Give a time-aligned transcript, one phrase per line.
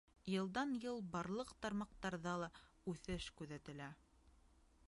[0.35, 2.51] Йылдан-йыл барлыҡ тармаҡтарҙа ла
[2.93, 3.93] үҫеш күҙәтелә.